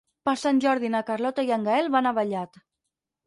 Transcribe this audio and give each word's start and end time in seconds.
Per 0.27 0.33
Sant 0.43 0.61
Jordi 0.63 0.89
na 0.93 1.01
Carlota 1.09 1.45
i 1.49 1.53
en 1.57 1.67
Gaël 1.69 1.91
van 1.97 2.09
a 2.09 2.15
Vallat. 2.21 2.59